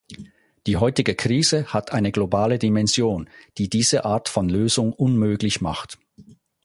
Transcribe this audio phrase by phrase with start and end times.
[0.65, 5.99] Die heutige Krise hat eine globale Dimension, die diese Art von Lösung unmöglich macht.